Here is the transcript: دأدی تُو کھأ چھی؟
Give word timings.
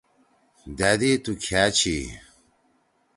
دأدی 0.77 1.11
تُو 1.23 1.31
کھأ 1.43 1.63
چھی؟ 1.77 1.97